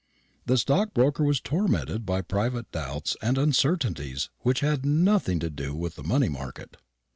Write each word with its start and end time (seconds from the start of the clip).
The 0.47 0.57
stockbroker 0.57 1.23
was 1.23 1.39
tormented 1.39 2.07
by 2.07 2.21
private 2.23 2.71
doubts 2.71 3.15
and 3.21 3.37
uncertainties 3.37 4.31
which 4.39 4.61
had 4.61 4.83
nothing 4.83 5.39
to 5.41 5.49
do 5.51 5.75
with 5.75 5.93
the 5.93 6.03
money 6.03 6.27
market. 6.27 6.77